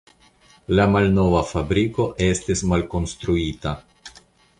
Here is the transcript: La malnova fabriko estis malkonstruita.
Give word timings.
La 0.77 0.85
malnova 0.93 1.43
fabriko 1.49 2.07
estis 2.29 2.63
malkonstruita. 2.73 3.75